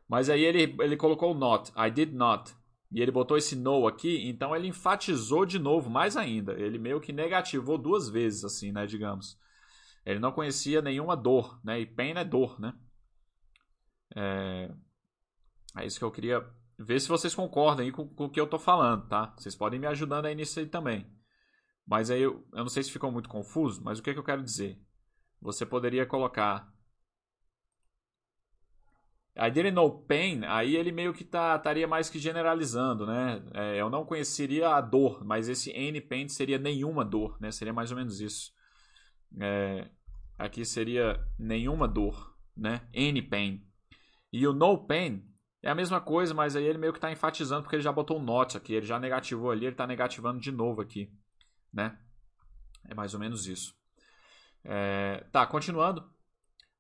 [0.08, 2.56] Mas aí ele, ele colocou not, I did not.
[2.96, 6.54] E ele botou esse no aqui, então ele enfatizou de novo, mais ainda.
[6.54, 9.38] Ele meio que negativou duas vezes, assim, né, digamos.
[10.06, 11.78] Ele não conhecia nenhuma dor, né?
[11.78, 12.74] E pain é dor, né?
[14.16, 14.72] É,
[15.78, 16.42] é isso que eu queria
[16.80, 19.36] ver se vocês concordam aí com, com o que eu tô falando, tá?
[19.38, 21.06] Vocês podem me ajudando aí nisso aí também.
[21.86, 24.24] Mas aí eu, eu não sei se ficou muito confuso, mas o que, que eu
[24.24, 24.82] quero dizer?
[25.42, 26.74] Você poderia colocar
[29.38, 33.44] I didn't know pain, aí ele meio que tá, estaria mais que generalizando, né?
[33.54, 37.52] É, eu não conheceria a dor, mas esse any pain seria nenhuma dor, né?
[37.52, 38.54] Seria mais ou menos isso.
[39.38, 39.90] É,
[40.40, 42.88] aqui seria nenhuma dor, né?
[42.96, 43.62] Any pain.
[44.32, 45.22] E o no pain
[45.62, 48.18] é a mesma coisa, mas aí ele meio que está enfatizando porque ele já botou
[48.18, 51.12] um not aqui, ele já negativou ali, ele está negativando de novo aqui,
[51.74, 51.98] né?
[52.88, 53.76] É mais ou menos isso.
[54.64, 56.10] É, tá, continuando.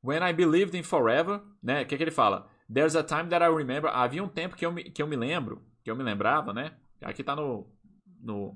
[0.06, 1.82] When I Believed in Forever, né?
[1.82, 2.48] O que, que ele fala?
[2.72, 3.90] There's a time that I remember.
[3.92, 6.78] Havia um tempo que eu me, que eu me lembro, que eu me lembrava, né?
[7.02, 7.68] Aqui tá no,
[8.22, 8.56] no,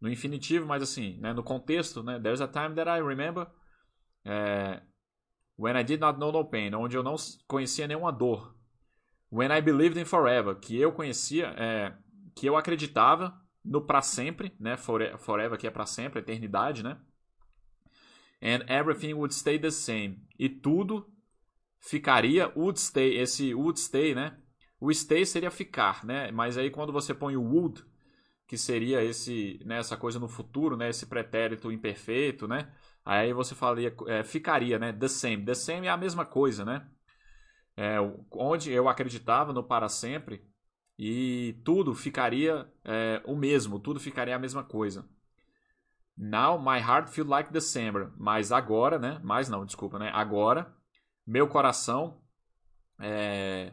[0.00, 1.34] no infinitivo, mas assim, né?
[1.34, 2.18] no contexto, né?
[2.18, 3.46] There's a time that I remember
[4.24, 4.80] é,
[5.58, 8.56] when I did not know no pain, onde eu não conhecia nenhuma dor.
[9.30, 11.94] When I Believed in Forever, que eu conhecia, é,
[12.34, 14.78] que eu acreditava no para sempre, né?
[14.78, 16.98] Forever que é para sempre, eternidade, né?
[18.44, 20.22] And everything would stay the same.
[20.38, 21.10] E tudo
[21.80, 24.36] ficaria would stay, esse would stay, né?
[24.78, 26.30] O stay seria ficar, né?
[26.30, 27.82] Mas aí quando você põe o would,
[28.46, 32.70] que seria esse, né, essa coisa no futuro, né, esse pretérito imperfeito, né?
[33.02, 34.92] Aí você falaria, é, ficaria, né?
[34.92, 35.44] The same.
[35.44, 36.86] The same é a mesma coisa, né?
[37.76, 37.96] É,
[38.30, 40.44] onde eu acreditava no para sempre
[40.98, 45.08] e tudo ficaria é, o mesmo, tudo ficaria a mesma coisa.
[46.16, 48.12] Now my heart feel like December.
[48.16, 49.20] Mas agora, né?
[49.22, 50.10] Mas não, desculpa, né?
[50.14, 50.72] Agora,
[51.26, 52.20] meu coração
[53.00, 53.72] é,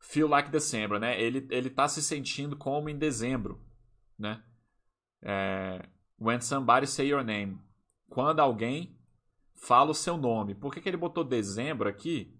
[0.00, 1.20] feel like December, né?
[1.20, 3.62] Ele, ele tá se sentindo como em dezembro,
[4.18, 4.42] né?
[5.22, 5.88] É,
[6.18, 7.60] when somebody say your name.
[8.08, 8.98] Quando alguém
[9.54, 10.54] fala o seu nome.
[10.54, 12.34] Por que, que ele botou dezembro aqui?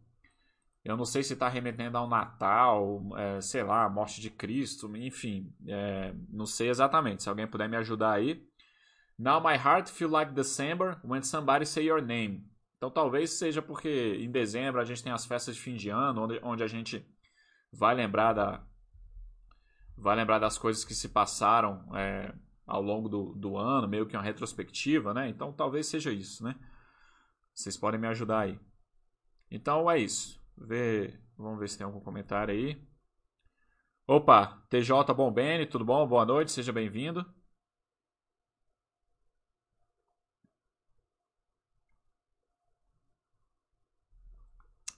[0.84, 4.94] Eu não sei se está remetendo ao Natal, é, sei lá, a morte de Cristo,
[4.96, 5.52] enfim.
[5.66, 7.22] É, não sei exatamente.
[7.22, 8.46] Se alguém puder me ajudar aí.
[9.18, 12.48] Now my heart feel like December when somebody say your name.
[12.76, 16.22] Então talvez seja porque em dezembro a gente tem as festas de fim de ano,
[16.22, 17.04] onde, onde a gente
[17.72, 18.64] vai lembrar da
[19.96, 22.32] vai lembrar das coisas que se passaram é,
[22.64, 25.28] ao longo do, do ano, meio que uma retrospectiva, né?
[25.28, 26.54] Então talvez seja isso, né?
[27.52, 28.60] Vocês podem me ajudar aí.
[29.50, 30.40] Então é isso.
[30.56, 32.80] Vê, vamos ver se tem algum comentário aí.
[34.06, 36.06] Opa, TJ Bombene, tudo bom?
[36.06, 37.26] Boa noite, seja bem-vindo.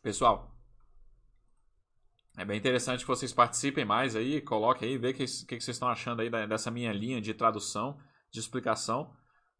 [0.03, 0.57] Pessoal,
[2.39, 5.61] é bem interessante que vocês participem mais aí, coloquem aí, vê o que, que, que,
[5.61, 9.15] vocês estão achando aí dessa minha linha de tradução, de explicação,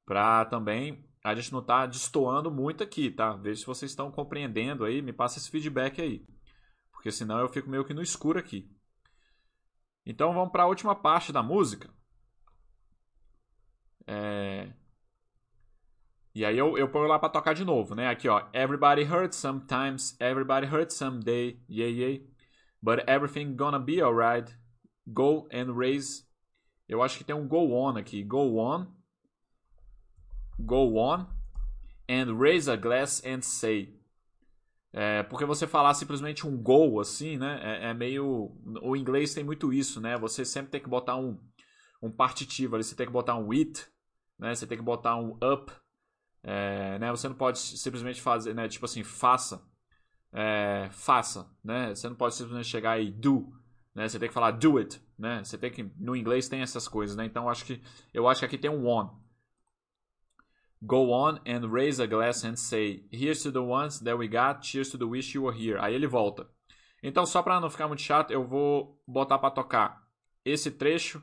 [0.07, 3.35] para também a gente não estar tá destoando muito aqui, tá?
[3.35, 6.27] Veja se vocês estão compreendendo aí, me passa esse feedback aí,
[6.91, 8.75] porque senão eu fico meio que no escuro aqui.
[10.07, 11.93] Então vamos para a última parte da música.
[14.07, 14.73] É...
[16.33, 18.09] E aí eu, eu ponho lá para tocar de novo, né?
[18.09, 18.47] Aqui, ó.
[18.53, 22.25] Everybody hurts sometimes, everybody hurts someday, yeah, yeah.
[22.81, 24.55] But everything gonna be alright.
[25.07, 26.25] Go and raise.
[26.89, 28.23] Eu acho que tem um go on aqui.
[28.23, 28.87] Go on.
[30.59, 31.27] Go on.
[32.09, 33.99] And raise a glass and say.
[34.93, 37.61] É, porque você falar simplesmente um go assim, né?
[37.63, 38.57] É, é, meio.
[38.83, 40.17] O inglês tem muito isso, né?
[40.19, 41.39] Você sempre tem que botar um,
[42.01, 42.85] um partitivo ali.
[42.85, 43.85] Você tem que botar um it,
[44.39, 44.55] né?
[44.55, 45.73] Você tem que botar um up
[46.43, 49.63] é, né, você não pode simplesmente fazer, né, tipo assim, faça.
[50.33, 51.93] É, faça, né?
[51.93, 53.53] Você não pode simplesmente chegar e do,
[53.95, 54.09] né?
[54.09, 55.43] Você tem que falar do it, né?
[55.43, 57.25] Você tem que no inglês tem essas coisas, né?
[57.25, 57.83] Então acho que
[58.15, 59.11] eu acho que aqui tem um on.
[60.83, 64.65] Go on and raise a glass and say, here's to the ones that we got,
[64.65, 65.79] cheers to the wish you were here.
[65.81, 66.49] Aí ele volta.
[67.03, 70.09] Então só para não ficar muito chato, eu vou botar para tocar
[70.45, 71.23] esse trecho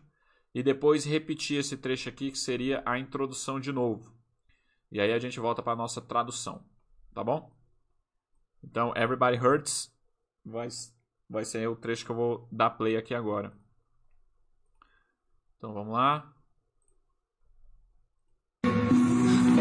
[0.53, 4.16] e depois repetir esse trecho aqui que seria a introdução de novo.
[4.91, 6.63] E aí a gente volta para a nossa tradução,
[7.13, 7.51] tá bom?
[8.63, 9.93] Então, Everybody Hurts
[10.43, 10.67] vai,
[11.29, 13.51] vai ser o trecho que eu vou dar play aqui agora.
[15.57, 16.33] Então vamos lá.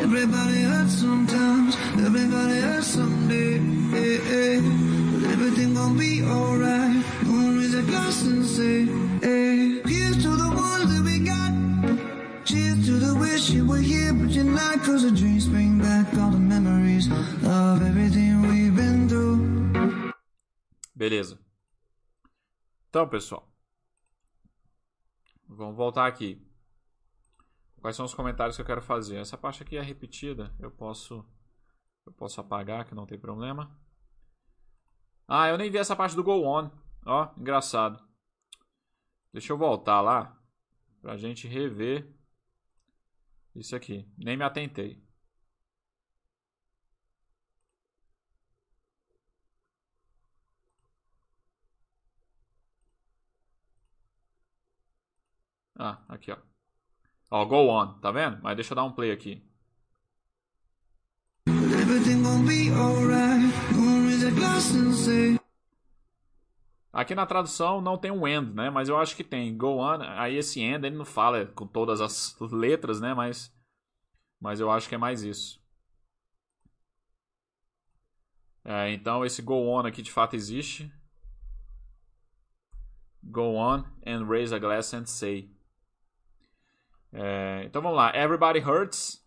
[0.07, 3.59] Everybody hurts sometimes, everybody hurts someday.
[3.91, 4.61] Hey, hey.
[4.61, 7.03] But everything gon' be alright.
[7.25, 8.85] Gonna raise a glass and say,
[14.57, 20.15] Cause the dreams bring back all the memories of everything we've been through.
[20.95, 21.39] Beleza.
[22.89, 23.53] Então, pessoal.
[25.49, 26.41] Vamos voltar aqui.
[27.81, 29.17] Quais são os comentários que eu quero fazer?
[29.17, 30.55] Essa parte aqui é repetida.
[30.59, 31.25] Eu posso
[32.07, 33.77] eu posso apagar, que não tem problema.
[35.27, 36.71] Ah, eu nem vi essa parte do Go On.
[37.05, 38.01] Ó, engraçado.
[39.33, 40.41] Deixa eu voltar lá
[41.03, 42.15] pra gente rever
[43.61, 44.07] isso aqui.
[44.19, 45.03] Nem me atentei.
[55.79, 56.39] Ah, aqui, ó.
[57.31, 58.39] Ó, go on, tá vendo?
[58.43, 59.43] Mas deixa eu dar um play aqui.
[61.49, 63.53] Everything gon' be alright.
[63.75, 65.39] Gonna raise a glass and say,
[66.97, 68.71] Aqui na tradução não tem um end, né?
[68.71, 69.55] Mas eu acho que tem.
[69.55, 69.99] Go on.
[70.01, 73.13] Aí esse end ele não fala com todas as letras, né?
[73.13, 73.55] Mas,
[74.41, 75.63] mas eu acho que é mais isso.
[78.65, 80.91] É, então esse go on aqui de fato existe.
[83.23, 85.55] Go on and raise a glass and say.
[87.13, 88.17] É, então vamos lá.
[88.17, 89.23] Everybody hurts.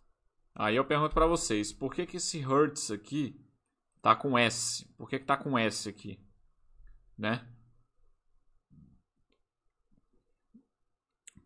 [0.55, 3.39] Aí eu pergunto pra vocês, por que que esse hurts aqui
[4.01, 4.91] tá com S?
[4.97, 6.19] Por que que tá com S aqui?
[7.15, 7.47] Né?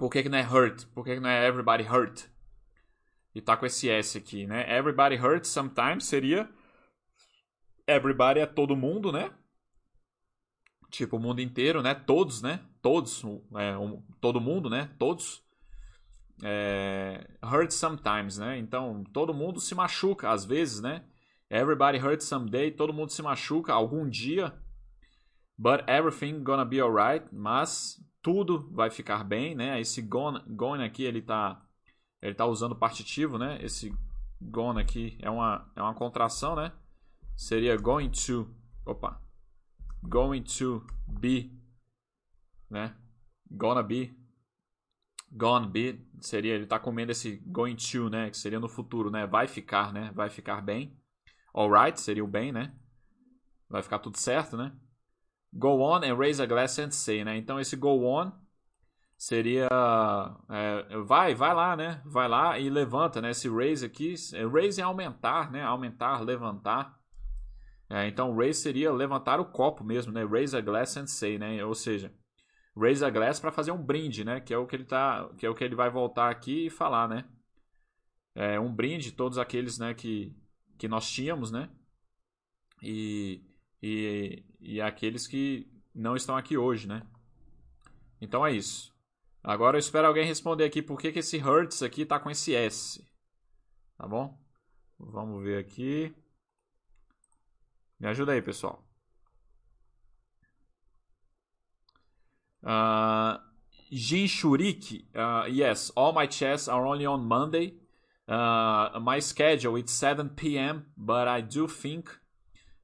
[0.03, 0.85] Por que que não é hurt?
[0.87, 2.25] Por que que não é everybody hurt?
[3.33, 4.69] E tá com esse S aqui, né?
[4.77, 6.49] Everybody hurts sometimes seria
[7.87, 9.31] everybody é todo mundo, né?
[10.91, 11.95] Tipo, o mundo inteiro, né?
[11.95, 12.59] Todos, né?
[12.81, 13.23] Todos,
[13.55, 14.93] é, um, todo mundo, né?
[14.99, 15.41] Todos
[16.43, 18.57] é, hurt sometimes, né?
[18.57, 21.05] Então, todo mundo se machuca às vezes, né?
[21.49, 24.53] Everybody hurts someday, todo mundo se machuca algum dia.
[25.57, 29.79] But everything gonna be alright, mas tudo vai ficar bem, né?
[29.79, 31.61] Esse gonna, gonna aqui, ele tá
[32.21, 33.61] ele tá usando partitivo, né?
[33.61, 33.93] Esse
[34.41, 36.71] gonna aqui é uma é uma contração, né?
[37.35, 38.49] Seria going to,
[38.85, 39.21] opa.
[40.01, 41.51] Going to be,
[42.69, 42.95] né?
[43.51, 44.17] Gonna be
[45.35, 49.27] gonna be seria ele tá comendo esse going to, né, que seria no futuro, né?
[49.27, 50.11] Vai ficar, né?
[50.15, 50.97] Vai ficar bem.
[51.53, 52.73] Alright seria o bem, né?
[53.67, 54.71] Vai ficar tudo certo, né?
[55.55, 57.37] Go on and raise a glass and say, né?
[57.37, 58.31] Então esse go on
[59.17, 59.69] seria
[60.49, 62.01] é, vai, vai lá, né?
[62.05, 63.31] Vai lá e levanta, né?
[63.31, 64.15] Esse raise aqui,
[64.51, 65.63] raise é aumentar, né?
[65.63, 66.97] Aumentar, levantar.
[67.89, 70.25] É, então raise seria levantar o copo mesmo, né?
[70.25, 71.63] Raise a glass and say, né?
[71.63, 72.11] Ou seja,
[72.75, 74.39] raise a glass para fazer um brinde, né?
[74.39, 76.69] Que é o que ele tá, que é o que ele vai voltar aqui e
[76.69, 77.25] falar, né?
[78.35, 80.35] É um brinde todos aqueles, né, que
[80.77, 81.69] que nós tínhamos, né?
[82.81, 83.41] E,
[83.83, 87.05] e e aqueles que não estão aqui hoje, né?
[88.21, 88.93] Então é isso.
[89.43, 92.55] Agora eu espero alguém responder aqui por que, que esse hurts aqui tá com esse
[92.55, 93.05] S.
[93.97, 94.39] Tá bom?
[94.97, 96.15] Vamos ver aqui.
[97.99, 98.87] Me ajuda aí, pessoal.
[102.63, 103.37] Uh,
[103.91, 107.77] Jinchurik, uh, yes, all my chats are only on Monday.
[108.25, 112.09] Uh, my schedule it's 7 p.m., but I do think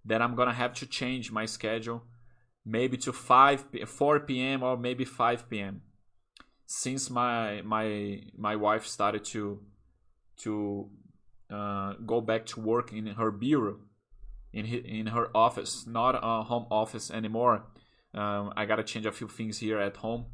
[0.09, 2.03] that I'm gonna have to change my schedule,
[2.65, 4.63] maybe to 5, 4 p.m.
[4.63, 5.81] or maybe 5 p.m.
[6.65, 9.61] Since my my my wife started to
[10.43, 10.89] to
[11.49, 13.77] uh, go back to work in her bureau,
[14.51, 17.63] in in her office, not a home office anymore.
[18.13, 20.25] Um, I gotta change a few things here at home,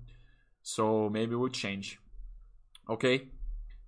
[0.64, 2.00] so maybe we'll change.
[2.88, 3.32] Ok?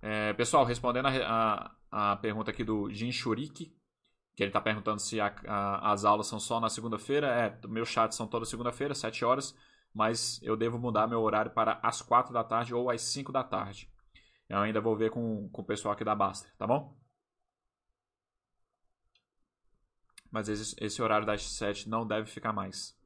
[0.00, 3.72] É, pessoal, respondendo a, a, a, pergunta aqui do Jin Shuriki,
[4.38, 5.34] que ele está perguntando se a,
[5.82, 7.26] as aulas são só na segunda-feira.
[7.26, 9.52] É, meus chats são toda segunda-feira, 7 horas,
[9.92, 13.42] mas eu devo mudar meu horário para as 4 da tarde ou às 5 da
[13.42, 13.92] tarde.
[14.48, 16.96] Eu ainda vou ver com, com o pessoal aqui da Baster, tá bom?
[20.30, 22.96] Mas esse, esse horário das 7 não deve ficar mais.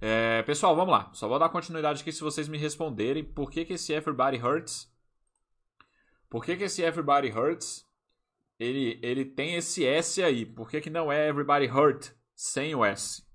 [0.00, 1.10] É, pessoal, vamos lá.
[1.12, 4.90] Só vou dar continuidade aqui se vocês me responderem por que, que esse Everybody Hurts.
[6.30, 7.86] Por que, que esse Everybody Hurts
[8.58, 10.44] ele, ele tem esse S aí?
[10.44, 13.26] Por que, que não é Everybody Hurt sem o S?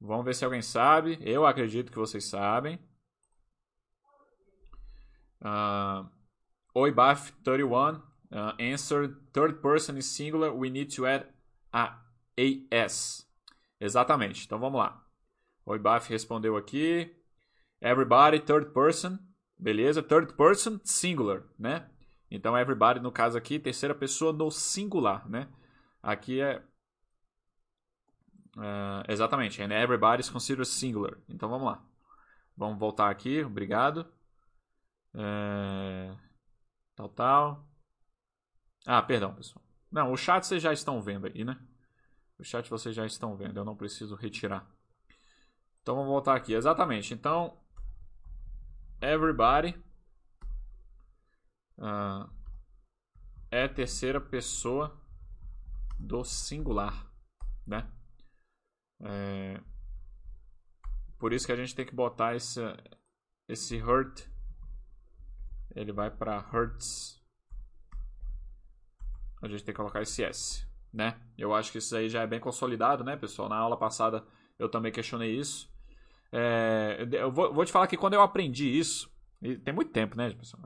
[0.00, 1.18] Vamos ver se alguém sabe.
[1.20, 2.78] Eu acredito que vocês sabem.
[5.40, 6.08] Uh,
[6.74, 7.94] Oibaf 31
[8.32, 10.52] uh, answer third person is singular.
[10.52, 11.26] We need to add
[11.72, 11.98] a
[12.36, 13.26] AS.
[13.80, 14.44] Exatamente.
[14.44, 15.02] Então vamos lá.
[15.64, 17.14] O Ibaf respondeu aqui.
[17.80, 19.18] Everybody, third person.
[19.58, 20.02] Beleza?
[20.02, 21.88] Third person, singular, né?
[22.30, 25.48] Então, everybody, no caso aqui, terceira pessoa no singular, né?
[26.02, 26.62] Aqui é.
[28.56, 31.18] Uh, exatamente, and everybody is considered singular.
[31.28, 31.84] Então, vamos lá.
[32.56, 34.10] Vamos voltar aqui, obrigado.
[35.14, 36.16] É...
[36.94, 37.68] Tal, tal.
[38.86, 39.64] Ah, perdão, pessoal.
[39.90, 41.58] Não, o chat vocês já estão vendo aí, né?
[42.38, 44.66] O chat vocês já estão vendo, eu não preciso retirar.
[45.82, 46.52] Então vamos voltar aqui.
[46.52, 47.14] Exatamente.
[47.14, 47.58] Então,
[49.00, 49.74] everybody
[51.78, 52.30] uh,
[53.50, 55.00] é terceira pessoa
[55.98, 57.10] do singular,
[57.66, 57.90] né?
[59.00, 59.60] É,
[61.18, 62.60] por isso que a gente tem que botar esse,
[63.48, 64.26] esse hurt.
[65.74, 67.22] Ele vai para hurts.
[69.42, 71.20] A gente tem que colocar esse S, né?
[71.36, 73.48] Eu acho que isso aí já é bem consolidado, né, pessoal?
[73.48, 74.26] Na aula passada
[74.58, 75.70] eu também questionei isso.
[76.32, 79.10] É, eu vou, vou, te falar que quando eu aprendi isso,
[79.64, 80.62] tem muito tempo, né, pessoal?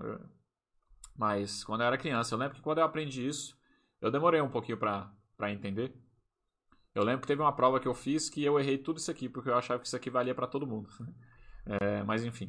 [1.20, 3.54] Mas quando eu era criança, eu lembro que quando eu aprendi isso,
[4.00, 5.94] eu demorei um pouquinho para entender.
[6.94, 9.28] Eu lembro que teve uma prova que eu fiz que eu errei tudo isso aqui,
[9.28, 10.88] porque eu achava que isso aqui valia para todo mundo.
[11.66, 12.48] É, mas enfim.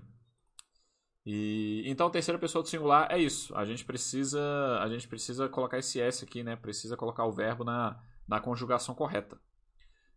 [1.25, 3.53] E, então, terceira pessoa do singular é isso.
[3.55, 4.39] A gente precisa,
[4.79, 6.55] a gente precisa colocar esse S aqui, né?
[6.55, 9.37] Precisa colocar o verbo na, na conjugação correta.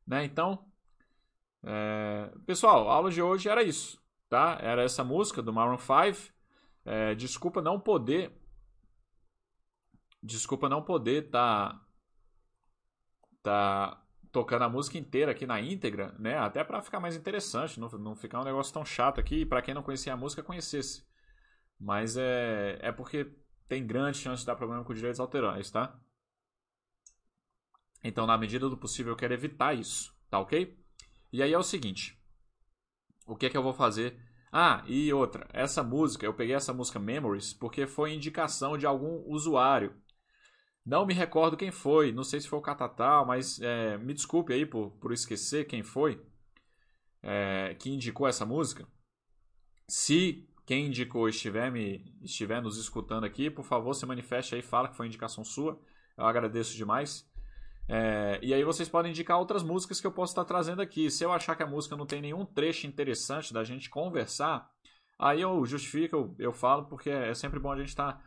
[0.07, 0.25] Né?
[0.25, 0.65] Então,
[1.65, 4.57] é, pessoal, a aula de hoje era isso, tá?
[4.63, 6.33] Era essa música do Maroon 5.
[6.85, 8.33] É, desculpa não poder,
[10.25, 11.79] desculpa não poder tá,
[13.43, 14.03] tá
[14.33, 16.39] tocando a música inteira aqui na íntegra, né?
[16.39, 19.63] Até para ficar mais interessante, não, não ficar um negócio tão chato aqui e para
[19.63, 21.07] quem não conhecia a música conhecesse.
[21.79, 23.31] Mas é, é porque
[23.69, 25.97] tem grande chance de dar problema com direitos autorais, tá?
[28.03, 30.77] Então, na medida do possível, eu quero evitar isso, tá ok?
[31.33, 32.19] E aí é o seguinte:
[33.27, 34.19] o que é que eu vou fazer?
[34.53, 39.25] Ah, e outra, essa música, eu peguei essa música Memories porque foi indicação de algum
[39.27, 39.95] usuário.
[40.85, 44.53] Não me recordo quem foi, não sei se foi o Catatal, mas é, me desculpe
[44.53, 46.21] aí por, por esquecer quem foi
[47.23, 48.87] é, que indicou essa música.
[49.89, 54.89] Se quem indicou estiver, me, estiver nos escutando aqui, por favor, se manifeste aí, fala
[54.89, 55.81] que foi indicação sua.
[56.17, 57.27] Eu agradeço demais.
[57.89, 61.11] É, e aí vocês podem indicar outras músicas que eu posso estar trazendo aqui.
[61.11, 64.71] Se eu achar que a música não tem nenhum trecho interessante da gente conversar,
[65.19, 68.23] aí eu justifico, eu, eu falo, porque é sempre bom a gente estar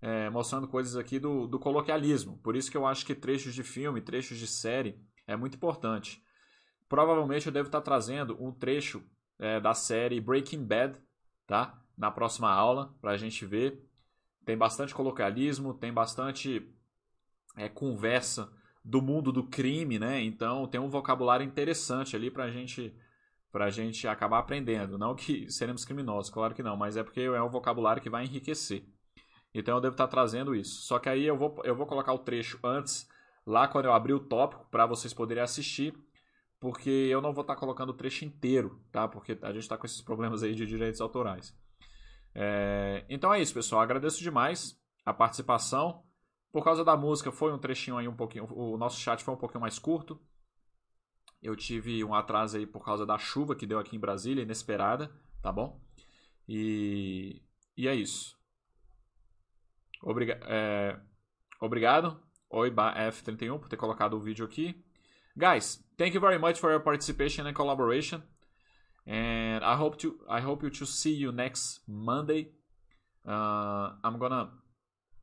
[0.00, 2.38] é, mostrando coisas aqui do, do coloquialismo.
[2.38, 6.22] Por isso que eu acho que trechos de filme, trechos de série é muito importante.
[6.88, 9.04] Provavelmente eu devo estar trazendo um trecho
[9.38, 10.98] é, da série Breaking Bad,
[11.46, 11.80] tá?
[11.96, 13.84] Na próxima aula, para a gente ver.
[14.44, 16.72] Tem bastante coloquialismo, tem bastante
[17.56, 18.50] é, conversa
[18.84, 20.22] do mundo do crime, né?
[20.22, 22.94] Então tem um vocabulário interessante ali pra gente
[23.50, 24.96] pra gente acabar aprendendo.
[24.96, 28.24] Não que seremos criminosos, claro que não, mas é porque é um vocabulário que vai
[28.24, 28.86] enriquecer.
[29.54, 30.82] Então eu devo estar trazendo isso.
[30.82, 33.08] Só que aí eu vou, eu vou colocar o trecho antes,
[33.46, 35.94] lá quando eu abrir o tópico, para vocês poderem assistir,
[36.60, 39.06] porque eu não vou estar colocando o trecho inteiro, tá?
[39.08, 41.56] Porque a gente está com esses problemas aí de direitos autorais.
[42.34, 43.04] É...
[43.08, 43.80] Então é isso, pessoal.
[43.80, 46.04] Agradeço demais a participação.
[46.50, 48.46] Por causa da música, foi um trechinho aí um pouquinho.
[48.52, 50.20] O nosso chat foi um pouquinho mais curto.
[51.42, 55.10] Eu tive um atraso aí por causa da chuva que deu aqui em Brasília, inesperada,
[55.40, 55.80] tá bom?
[56.48, 57.42] E,
[57.76, 58.37] e é isso.
[60.02, 60.96] Obriga é...
[61.60, 62.20] Obrigado,
[62.52, 64.84] OiBaF31, por ter colocado o vídeo aqui.
[65.36, 68.22] Guys, thank you very much for your participation and collaboration.
[69.06, 72.52] And I hope to I hope you to see you next Monday.
[73.26, 74.50] Uh, I'm gonna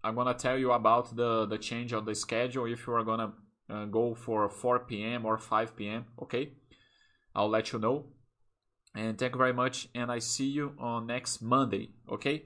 [0.04, 3.34] I'm gonna tell you about the the change on the schedule if you are gonna
[3.70, 5.26] uh, go for 4 p.m.
[5.26, 6.06] or 5 p.m.
[6.22, 6.54] Okay,
[7.34, 8.08] I'll let you know.
[8.96, 11.92] And thank you very much, and I see you on next Monday.
[12.10, 12.44] Okay.